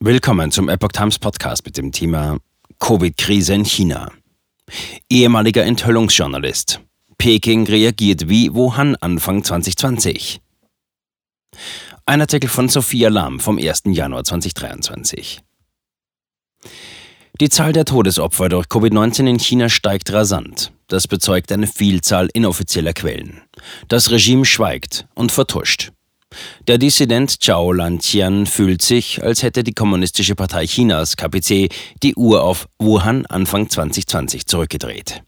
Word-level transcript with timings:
Willkommen 0.00 0.52
zum 0.52 0.68
Epoch 0.68 0.92
Times 0.92 1.18
Podcast 1.18 1.66
mit 1.66 1.76
dem 1.76 1.90
Thema 1.90 2.38
Covid-Krise 2.78 3.52
in 3.52 3.64
China. 3.64 4.12
Ehemaliger 5.10 5.64
Enthüllungsjournalist. 5.64 6.80
Peking 7.18 7.66
reagiert 7.66 8.28
wie 8.28 8.54
Wuhan 8.54 8.94
Anfang 8.94 9.42
2020. 9.42 10.40
Ein 12.06 12.20
Artikel 12.20 12.48
von 12.48 12.68
Sophia 12.68 13.08
Lahm 13.08 13.40
vom 13.40 13.58
1. 13.58 13.82
Januar 13.86 14.22
2023. 14.22 15.40
Die 17.40 17.48
Zahl 17.48 17.72
der 17.72 17.84
Todesopfer 17.84 18.48
durch 18.48 18.66
Covid-19 18.66 19.28
in 19.28 19.40
China 19.40 19.68
steigt 19.68 20.12
rasant. 20.12 20.72
Das 20.86 21.08
bezeugt 21.08 21.50
eine 21.50 21.66
Vielzahl 21.66 22.28
inoffizieller 22.32 22.92
Quellen. 22.92 23.42
Das 23.88 24.12
Regime 24.12 24.44
schweigt 24.44 25.08
und 25.16 25.32
vertuscht. 25.32 25.90
Der 26.66 26.78
Dissident 26.78 27.42
Zhao 27.42 27.72
Lantian 27.72 28.46
fühlt 28.46 28.82
sich, 28.82 29.22
als 29.22 29.42
hätte 29.42 29.64
die 29.64 29.72
Kommunistische 29.72 30.34
Partei 30.34 30.66
Chinas, 30.66 31.16
KPC, 31.16 31.68
die 32.02 32.14
Uhr 32.14 32.42
auf 32.42 32.68
Wuhan 32.78 33.26
Anfang 33.26 33.68
2020 33.68 34.46
zurückgedreht. 34.46 35.22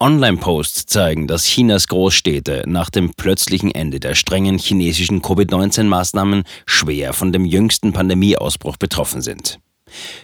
Online-Posts 0.00 0.86
zeigen, 0.86 1.26
dass 1.26 1.44
Chinas 1.44 1.88
Großstädte 1.88 2.64
nach 2.66 2.90
dem 2.90 3.12
plötzlichen 3.14 3.72
Ende 3.74 3.98
der 3.98 4.14
strengen 4.14 4.58
chinesischen 4.58 5.22
Covid-19-Maßnahmen 5.22 6.44
schwer 6.66 7.12
von 7.12 7.32
dem 7.32 7.44
jüngsten 7.44 7.92
Pandemieausbruch 7.92 8.76
betroffen 8.76 9.20
sind. 9.20 9.58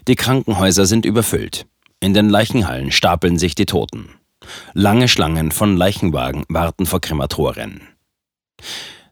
Die 0.06 0.14
Krankenhäuser 0.14 0.86
sind 0.86 1.04
überfüllt. 1.04 1.66
In 2.00 2.14
den 2.14 2.28
Leichenhallen 2.28 2.92
stapeln 2.92 3.38
sich 3.38 3.54
die 3.54 3.66
Toten. 3.66 4.10
Lange 4.74 5.08
Schlangen 5.08 5.52
von 5.52 5.76
Leichenwagen 5.76 6.44
warten 6.48 6.86
vor 6.86 7.00
Krematorien. 7.00 7.80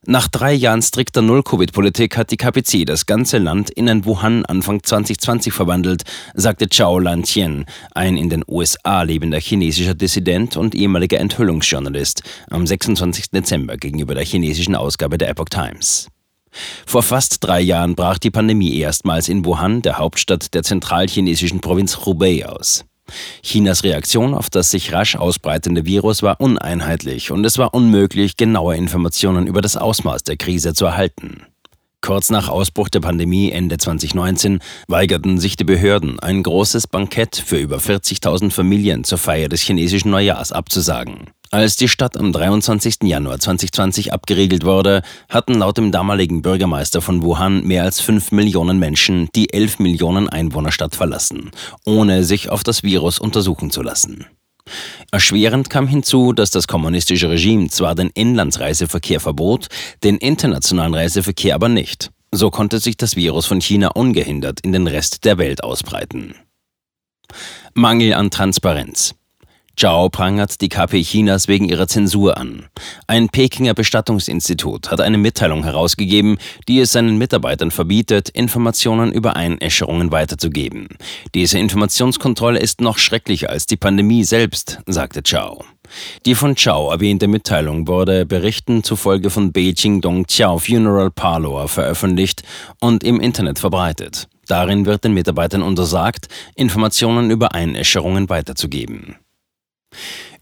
Nach 0.04 0.26
drei 0.26 0.52
Jahren 0.52 0.82
strikter 0.82 1.22
Null-Covid-Politik 1.22 2.16
hat 2.16 2.32
die 2.32 2.36
KPC 2.36 2.84
das 2.84 3.06
ganze 3.06 3.38
Land 3.38 3.70
in 3.70 3.88
ein 3.88 4.04
Wuhan 4.04 4.44
Anfang 4.44 4.82
2020 4.82 5.52
verwandelt, 5.52 6.02
sagte 6.34 6.68
Zhao 6.68 6.98
Lantien, 6.98 7.66
ein 7.92 8.16
in 8.16 8.28
den 8.28 8.42
USA 8.48 9.02
lebender 9.02 9.38
chinesischer 9.38 9.94
Dissident 9.94 10.56
und 10.56 10.74
ehemaliger 10.74 11.20
Enthüllungsjournalist, 11.20 12.24
am 12.50 12.66
26. 12.66 13.30
Dezember 13.30 13.76
gegenüber 13.76 14.16
der 14.16 14.24
chinesischen 14.24 14.74
Ausgabe 14.74 15.18
der 15.18 15.28
Epoch 15.28 15.50
Times. 15.50 16.08
Vor 16.84 17.04
fast 17.04 17.44
drei 17.44 17.60
Jahren 17.60 17.94
brach 17.94 18.18
die 18.18 18.32
Pandemie 18.32 18.76
erstmals 18.78 19.28
in 19.28 19.44
Wuhan, 19.44 19.82
der 19.82 19.98
Hauptstadt 19.98 20.52
der 20.52 20.64
zentralchinesischen 20.64 21.60
Provinz 21.60 22.04
Hubei, 22.04 22.44
aus. 22.44 22.84
Chinas 23.42 23.84
Reaktion 23.84 24.34
auf 24.34 24.50
das 24.50 24.70
sich 24.70 24.92
rasch 24.92 25.16
ausbreitende 25.16 25.84
Virus 25.86 26.22
war 26.22 26.40
uneinheitlich 26.40 27.30
und 27.30 27.44
es 27.44 27.58
war 27.58 27.74
unmöglich, 27.74 28.36
genaue 28.36 28.76
Informationen 28.76 29.46
über 29.46 29.60
das 29.60 29.76
Ausmaß 29.76 30.24
der 30.24 30.36
Krise 30.36 30.74
zu 30.74 30.86
erhalten. 30.86 31.46
Kurz 32.00 32.30
nach 32.30 32.48
Ausbruch 32.48 32.88
der 32.88 32.98
Pandemie 32.98 33.52
Ende 33.52 33.78
2019 33.78 34.58
weigerten 34.88 35.38
sich 35.38 35.54
die 35.54 35.62
Behörden, 35.62 36.18
ein 36.18 36.42
großes 36.42 36.88
Bankett 36.88 37.36
für 37.36 37.58
über 37.58 37.76
40.000 37.76 38.50
Familien 38.50 39.04
zur 39.04 39.18
Feier 39.18 39.48
des 39.48 39.62
chinesischen 39.62 40.10
Neujahrs 40.10 40.50
abzusagen. 40.50 41.30
Als 41.54 41.76
die 41.76 41.88
Stadt 41.88 42.16
am 42.16 42.32
23. 42.32 43.02
Januar 43.02 43.38
2020 43.38 44.14
abgeriegelt 44.14 44.64
wurde, 44.64 45.02
hatten 45.28 45.52
laut 45.52 45.76
dem 45.76 45.92
damaligen 45.92 46.40
Bürgermeister 46.40 47.02
von 47.02 47.22
Wuhan 47.22 47.62
mehr 47.64 47.82
als 47.82 48.00
5 48.00 48.32
Millionen 48.32 48.78
Menschen 48.78 49.28
die 49.34 49.52
11 49.52 49.78
Millionen 49.78 50.30
Einwohnerstadt 50.30 50.96
verlassen, 50.96 51.50
ohne 51.84 52.24
sich 52.24 52.48
auf 52.48 52.62
das 52.62 52.84
Virus 52.84 53.18
untersuchen 53.18 53.70
zu 53.70 53.82
lassen. 53.82 54.24
Erschwerend 55.10 55.68
kam 55.68 55.86
hinzu, 55.86 56.32
dass 56.32 56.50
das 56.50 56.66
kommunistische 56.66 57.28
Regime 57.28 57.68
zwar 57.68 57.94
den 57.94 58.08
Inlandsreiseverkehr 58.08 59.20
verbot, 59.20 59.66
den 60.02 60.16
internationalen 60.16 60.94
Reiseverkehr 60.94 61.54
aber 61.54 61.68
nicht. 61.68 62.12
So 62.30 62.48
konnte 62.50 62.78
sich 62.78 62.96
das 62.96 63.14
Virus 63.14 63.44
von 63.44 63.60
China 63.60 63.88
ungehindert 63.88 64.60
in 64.62 64.72
den 64.72 64.86
Rest 64.86 65.26
der 65.26 65.36
Welt 65.36 65.62
ausbreiten. 65.62 66.34
Mangel 67.74 68.14
an 68.14 68.30
Transparenz. 68.30 69.14
Zhao 69.76 70.08
prangert 70.10 70.60
die 70.60 70.68
KP 70.68 71.02
Chinas 71.02 71.48
wegen 71.48 71.68
ihrer 71.68 71.88
Zensur 71.88 72.36
an. 72.36 72.66
Ein 73.06 73.28
Pekinger 73.28 73.74
Bestattungsinstitut 73.74 74.90
hat 74.90 75.00
eine 75.00 75.18
Mitteilung 75.18 75.64
herausgegeben, 75.64 76.38
die 76.68 76.80
es 76.80 76.92
seinen 76.92 77.18
Mitarbeitern 77.18 77.70
verbietet, 77.70 78.28
Informationen 78.28 79.12
über 79.12 79.34
Einäscherungen 79.34 80.12
weiterzugeben. 80.12 80.88
Diese 81.34 81.58
Informationskontrolle 81.58 82.58
ist 82.58 82.80
noch 82.80 82.98
schrecklicher 82.98 83.50
als 83.50 83.66
die 83.66 83.76
Pandemie 83.76 84.24
selbst, 84.24 84.80
sagte 84.86 85.22
Zhao. 85.22 85.64
Die 86.26 86.34
von 86.34 86.56
Zhao 86.56 86.90
erwähnte 86.90 87.28
Mitteilung 87.28 87.88
wurde 87.88 88.26
Berichten 88.26 88.84
zufolge 88.84 89.30
von 89.30 89.52
Beijing 89.52 90.00
Dongqiao 90.00 90.58
Funeral 90.58 91.10
Parlor 91.10 91.68
veröffentlicht 91.68 92.42
und 92.80 93.04
im 93.04 93.20
Internet 93.20 93.58
verbreitet. 93.58 94.28
Darin 94.46 94.86
wird 94.86 95.04
den 95.04 95.14
Mitarbeitern 95.14 95.62
untersagt, 95.62 96.28
Informationen 96.54 97.30
über 97.30 97.54
Einäscherungen 97.54 98.28
weiterzugeben. 98.28 99.16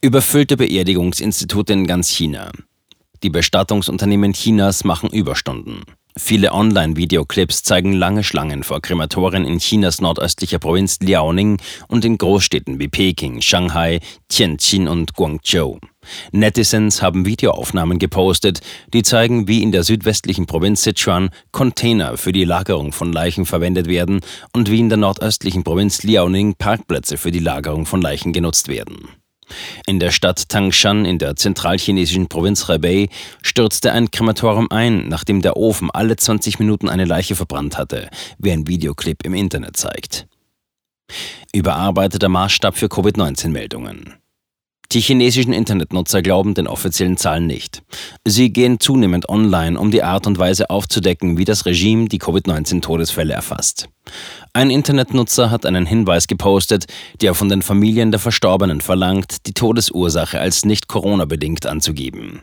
Überfüllte 0.00 0.56
Beerdigungsinstitute 0.56 1.72
in 1.72 1.86
ganz 1.86 2.08
China. 2.08 2.50
Die 3.22 3.30
Bestattungsunternehmen 3.30 4.32
Chinas 4.32 4.84
machen 4.84 5.10
Überstunden. 5.10 5.82
Viele 6.16 6.52
Online-Videoclips 6.52 7.62
zeigen 7.62 7.92
lange 7.92 8.24
Schlangen 8.24 8.64
vor 8.64 8.80
Krematorien 8.80 9.44
in 9.44 9.58
Chinas 9.58 10.00
nordöstlicher 10.00 10.58
Provinz 10.58 10.98
Liaoning 11.00 11.58
und 11.86 12.04
in 12.04 12.18
Großstädten 12.18 12.80
wie 12.80 12.88
Peking, 12.88 13.40
Shanghai, 13.42 14.00
Tianjin 14.28 14.88
und 14.88 15.14
Guangzhou. 15.14 15.78
Netizens 16.32 17.00
haben 17.00 17.26
Videoaufnahmen 17.26 17.98
gepostet, 17.98 18.60
die 18.92 19.02
zeigen, 19.02 19.46
wie 19.46 19.62
in 19.62 19.70
der 19.70 19.84
südwestlichen 19.84 20.46
Provinz 20.46 20.82
Sichuan 20.82 21.30
Container 21.52 22.16
für 22.16 22.32
die 22.32 22.44
Lagerung 22.44 22.92
von 22.92 23.12
Leichen 23.12 23.46
verwendet 23.46 23.86
werden 23.86 24.20
und 24.52 24.70
wie 24.70 24.80
in 24.80 24.88
der 24.88 24.98
nordöstlichen 24.98 25.62
Provinz 25.62 26.02
Liaoning 26.02 26.54
Parkplätze 26.54 27.18
für 27.18 27.30
die 27.30 27.38
Lagerung 27.38 27.86
von 27.86 28.02
Leichen 28.02 28.32
genutzt 28.32 28.68
werden. 28.68 29.19
In 29.86 30.00
der 30.00 30.10
Stadt 30.10 30.48
Tangshan 30.48 31.04
in 31.04 31.18
der 31.18 31.36
zentralchinesischen 31.36 32.28
Provinz 32.28 32.68
Hebei 32.68 33.08
stürzte 33.42 33.92
ein 33.92 34.10
Krematorium 34.10 34.68
ein, 34.70 35.08
nachdem 35.08 35.42
der 35.42 35.56
Ofen 35.56 35.90
alle 35.90 36.16
20 36.16 36.58
Minuten 36.58 36.88
eine 36.88 37.04
Leiche 37.04 37.34
verbrannt 37.34 37.76
hatte, 37.76 38.08
wie 38.38 38.52
ein 38.52 38.66
Videoclip 38.66 39.24
im 39.24 39.34
Internet 39.34 39.76
zeigt. 39.76 40.26
Überarbeiteter 41.52 42.28
Maßstab 42.28 42.76
für 42.76 42.88
Covid-19-Meldungen. 42.88 44.14
Die 44.92 45.00
chinesischen 45.00 45.52
Internetnutzer 45.52 46.20
glauben 46.20 46.54
den 46.54 46.66
offiziellen 46.66 47.16
Zahlen 47.16 47.46
nicht. 47.46 47.82
Sie 48.24 48.52
gehen 48.52 48.80
zunehmend 48.80 49.28
online, 49.28 49.78
um 49.78 49.92
die 49.92 50.02
Art 50.02 50.26
und 50.26 50.36
Weise 50.36 50.68
aufzudecken, 50.68 51.38
wie 51.38 51.44
das 51.44 51.64
Regime 51.64 52.08
die 52.08 52.18
Covid-19-Todesfälle 52.18 53.32
erfasst. 53.32 53.88
Ein 54.52 54.68
Internetnutzer 54.70 55.52
hat 55.52 55.64
einen 55.64 55.86
Hinweis 55.86 56.26
gepostet, 56.26 56.86
der 57.20 57.34
von 57.34 57.48
den 57.48 57.62
Familien 57.62 58.10
der 58.10 58.18
Verstorbenen 58.18 58.80
verlangt, 58.80 59.46
die 59.46 59.52
Todesursache 59.52 60.40
als 60.40 60.64
nicht 60.64 60.88
Corona-bedingt 60.88 61.66
anzugeben. 61.66 62.42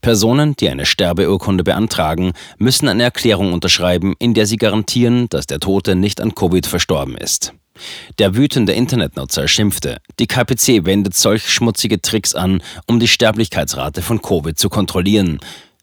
Personen, 0.00 0.56
die 0.56 0.68
eine 0.68 0.86
Sterbeurkunde 0.86 1.62
beantragen, 1.62 2.32
müssen 2.58 2.88
eine 2.88 3.04
Erklärung 3.04 3.52
unterschreiben, 3.52 4.14
in 4.18 4.34
der 4.34 4.46
sie 4.46 4.56
garantieren, 4.56 5.28
dass 5.28 5.46
der 5.46 5.60
Tote 5.60 5.94
nicht 5.94 6.20
an 6.20 6.34
Covid 6.34 6.66
verstorben 6.66 7.16
ist. 7.16 7.54
Der 8.18 8.36
wütende 8.36 8.72
Internetnutzer 8.72 9.48
schimpfte, 9.48 9.98
die 10.18 10.26
KPC 10.26 10.84
wendet 10.84 11.14
solch 11.14 11.48
schmutzige 11.48 12.00
Tricks 12.00 12.34
an, 12.34 12.62
um 12.86 13.00
die 13.00 13.08
Sterblichkeitsrate 13.08 14.02
von 14.02 14.22
Covid 14.22 14.58
zu 14.58 14.68
kontrollieren. 14.68 15.40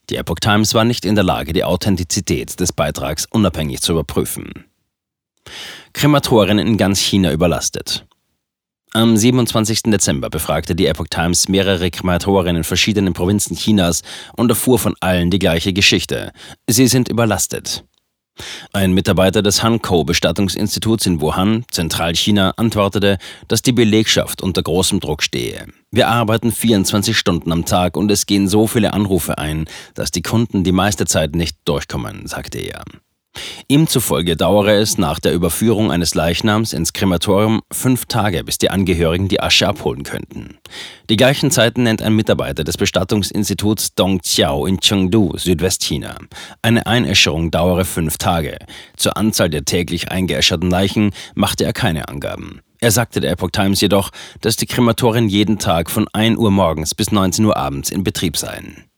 Die 0.09 0.15
Epoch 0.15 0.39
Times 0.39 0.73
war 0.73 0.85
nicht 0.85 1.05
in 1.05 1.15
der 1.15 1.23
Lage, 1.23 1.53
die 1.53 1.63
Authentizität 1.63 2.59
des 2.59 2.73
Beitrags 2.73 3.25
unabhängig 3.29 3.81
zu 3.81 3.93
überprüfen. 3.93 4.65
Krematorien 5.93 6.59
in 6.59 6.77
ganz 6.77 6.99
China 6.99 7.31
überlastet. 7.31 8.05
Am 8.93 9.15
27. 9.15 9.83
Dezember 9.83 10.29
befragte 10.29 10.75
die 10.75 10.87
Epoch 10.87 11.07
Times 11.09 11.47
mehrere 11.47 11.89
Krematorien 11.91 12.57
in 12.57 12.65
verschiedenen 12.65 13.13
Provinzen 13.13 13.55
Chinas 13.55 14.01
und 14.35 14.49
erfuhr 14.49 14.79
von 14.79 14.95
allen 14.99 15.31
die 15.31 15.39
gleiche 15.39 15.71
Geschichte. 15.71 16.33
Sie 16.67 16.87
sind 16.87 17.07
überlastet. 17.07 17.85
Ein 18.73 18.93
Mitarbeiter 18.93 19.41
des 19.41 19.63
Hankou 19.63 20.03
Bestattungsinstituts 20.03 21.05
in 21.05 21.21
Wuhan, 21.21 21.65
Zentralchina, 21.71 22.53
antwortete, 22.57 23.17
dass 23.47 23.61
die 23.61 23.71
Belegschaft 23.71 24.41
unter 24.41 24.63
großem 24.63 24.99
Druck 24.99 25.23
stehe. 25.23 25.67
Wir 25.91 26.07
arbeiten 26.07 26.51
24 26.51 27.17
Stunden 27.17 27.51
am 27.51 27.65
Tag 27.65 27.97
und 27.97 28.11
es 28.11 28.25
gehen 28.25 28.47
so 28.47 28.67
viele 28.67 28.93
Anrufe 28.93 29.37
ein, 29.37 29.65
dass 29.93 30.11
die 30.11 30.21
Kunden 30.21 30.63
die 30.63 30.71
meiste 30.71 31.05
Zeit 31.05 31.35
nicht 31.35 31.57
durchkommen, 31.65 32.27
sagte 32.27 32.59
er. 32.59 32.83
Ihm 33.71 33.87
zufolge 33.87 34.35
dauere 34.35 34.73
es 34.73 34.97
nach 34.97 35.21
der 35.21 35.31
Überführung 35.31 35.93
eines 35.93 36.13
Leichnams 36.13 36.73
ins 36.73 36.91
Krematorium 36.91 37.61
fünf 37.71 38.05
Tage, 38.05 38.43
bis 38.43 38.57
die 38.57 38.69
Angehörigen 38.69 39.29
die 39.29 39.39
Asche 39.39 39.65
abholen 39.65 40.03
könnten. 40.03 40.57
Die 41.09 41.15
gleichen 41.15 41.51
Zeiten 41.51 41.83
nennt 41.83 42.01
ein 42.01 42.13
Mitarbeiter 42.13 42.65
des 42.65 42.75
Bestattungsinstituts 42.75 43.95
Dongqiao 43.95 44.65
in 44.65 44.81
Chengdu, 44.81 45.37
Südwestchina. 45.37 46.17
Eine 46.61 46.85
Einäscherung 46.85 47.49
dauere 47.49 47.85
fünf 47.85 48.17
Tage. 48.17 48.57
Zur 48.97 49.15
Anzahl 49.15 49.49
der 49.49 49.63
täglich 49.63 50.11
eingeäscherten 50.11 50.69
Leichen 50.69 51.11
machte 51.33 51.63
er 51.63 51.71
keine 51.71 52.09
Angaben. 52.09 52.59
Er 52.81 52.91
sagte 52.91 53.21
der 53.21 53.31
Epoch 53.31 53.51
Times 53.51 53.79
jedoch, 53.79 54.09
dass 54.41 54.57
die 54.57 54.65
Krematorien 54.65 55.29
jeden 55.29 55.59
Tag 55.59 55.89
von 55.89 56.09
1 56.11 56.37
Uhr 56.37 56.51
morgens 56.51 56.93
bis 56.93 57.13
19 57.13 57.45
Uhr 57.45 57.55
abends 57.55 57.89
in 57.89 58.03
Betrieb 58.03 58.35
seien. 58.35 58.90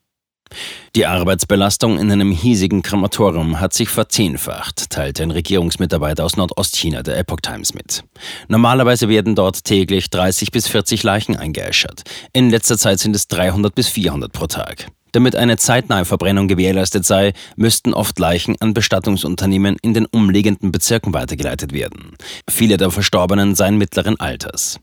Die 0.96 1.06
Arbeitsbelastung 1.06 1.98
in 2.00 2.12
einem 2.12 2.32
hiesigen 2.32 2.82
Krematorium 2.82 3.60
hat 3.60 3.74
sich 3.74 3.90
verzehnfacht, 3.90 4.90
teilte 4.90 5.24
ein 5.24 5.32
Regierungsmitarbeiter 5.32 6.24
aus 6.24 6.38
Nordostchina 6.38 7.04
der 7.04 7.18
Epoch 7.18 7.42
Times 7.42 7.74
mit. 7.74 8.04
Normalerweise 8.48 9.10
werden 9.10 9.36
dort 9.36 9.64
täglich 9.64 10.10
30 10.10 10.52
bis 10.52 10.68
40 10.68 11.04
Leichen 11.04 11.36
eingeäschert. 11.36 12.04
In 12.34 12.50
letzter 12.50 12.78
Zeit 12.78 13.00
sind 13.00 13.16
es 13.16 13.28
300 13.28 13.74
bis 13.74 13.88
400 13.88 14.32
pro 14.32 14.48
Tag. 14.48 14.88
Damit 15.14 15.36
eine 15.36 15.58
zeitnahe 15.58 16.06
Verbrennung 16.06 16.48
gewährleistet 16.48 17.06
sei, 17.06 17.34
müssten 17.56 17.94
oft 17.94 18.18
Leichen 18.18 18.56
an 18.60 18.74
Bestattungsunternehmen 18.74 19.78
in 19.82 19.94
den 19.94 20.08
umliegenden 20.08 20.72
Bezirken 20.72 21.14
weitergeleitet 21.14 21.72
werden. 21.72 22.18
Viele 22.50 22.78
der 22.78 22.90
Verstorbenen 22.90 23.54
seien 23.54 23.78
mittleren 23.78 24.20
Alters. 24.20 24.80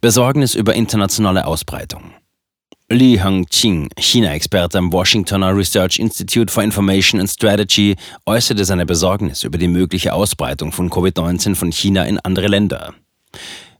Besorgnis 0.00 0.54
über 0.54 0.74
internationale 0.74 1.46
Ausbreitung. 1.46 2.12
Li 2.90 3.18
Hongqing, 3.18 3.88
China-Experte 3.98 4.76
am 4.76 4.92
Washingtoner 4.92 5.56
Research 5.56 5.98
Institute 5.98 6.52
for 6.52 6.62
Information 6.62 7.18
and 7.18 7.30
Strategy, 7.30 7.96
äußerte 8.26 8.66
seine 8.66 8.84
Besorgnis 8.84 9.42
über 9.42 9.56
die 9.56 9.68
mögliche 9.68 10.12
Ausbreitung 10.12 10.70
von 10.70 10.90
Covid-19 10.90 11.54
von 11.54 11.72
China 11.72 12.04
in 12.04 12.18
andere 12.18 12.46
Länder. 12.46 12.92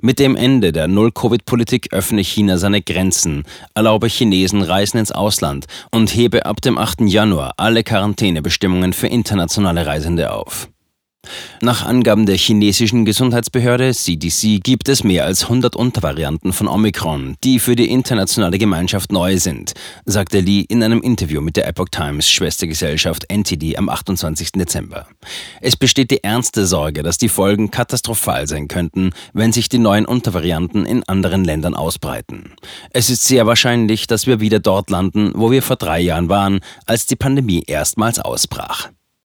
Mit 0.00 0.18
dem 0.18 0.36
Ende 0.36 0.72
der 0.72 0.88
Null-Covid-Politik 0.88 1.92
öffne 1.92 2.22
China 2.22 2.56
seine 2.56 2.80
Grenzen, 2.80 3.44
erlaube 3.74 4.06
Chinesen 4.06 4.62
Reisen 4.62 4.96
ins 4.96 5.12
Ausland 5.12 5.66
und 5.90 6.14
hebe 6.14 6.46
ab 6.46 6.62
dem 6.62 6.78
8. 6.78 7.02
Januar 7.02 7.52
alle 7.58 7.84
Quarantänebestimmungen 7.84 8.94
für 8.94 9.08
internationale 9.08 9.84
Reisende 9.84 10.32
auf. 10.32 10.70
Nach 11.60 11.84
Angaben 11.84 12.26
der 12.26 12.36
chinesischen 12.36 13.04
Gesundheitsbehörde 13.04 13.92
CDC 13.92 14.62
gibt 14.62 14.88
es 14.88 15.04
mehr 15.04 15.24
als 15.24 15.44
100 15.44 15.76
Untervarianten 15.76 16.52
von 16.52 16.68
Omikron, 16.68 17.36
die 17.44 17.58
für 17.58 17.76
die 17.76 17.90
internationale 17.90 18.58
Gemeinschaft 18.58 19.12
neu 19.12 19.38
sind, 19.38 19.72
sagte 20.04 20.40
Lee 20.40 20.64
in 20.68 20.82
einem 20.82 21.00
Interview 21.00 21.40
mit 21.40 21.56
der 21.56 21.66
Epoch 21.66 21.88
Times 21.90 22.28
Schwestergesellschaft 22.28 23.24
NTD 23.30 23.76
am 23.76 23.88
28. 23.88 24.52
Dezember. 24.52 25.06
Es 25.60 25.76
besteht 25.76 26.10
die 26.10 26.22
ernste 26.22 26.66
Sorge, 26.66 27.02
dass 27.02 27.18
die 27.18 27.28
Folgen 27.28 27.70
katastrophal 27.70 28.46
sein 28.46 28.68
könnten, 28.68 29.10
wenn 29.32 29.52
sich 29.52 29.68
die 29.68 29.78
neuen 29.78 30.06
Untervarianten 30.06 30.86
in 30.86 31.02
anderen 31.04 31.44
Ländern 31.44 31.74
ausbreiten. 31.74 32.52
Es 32.90 33.10
ist 33.10 33.24
sehr 33.24 33.46
wahrscheinlich, 33.46 34.06
dass 34.06 34.26
wir 34.26 34.40
wieder 34.40 34.60
dort 34.60 34.90
landen, 34.90 35.32
wo 35.34 35.50
wir 35.50 35.62
vor 35.62 35.76
drei 35.76 36.00
Jahren 36.00 36.28
waren, 36.28 36.60
als 36.86 37.06
die 37.06 37.16
Pandemie 37.16 37.62
erstmals 37.66 38.18
ausbrach. 38.18 38.90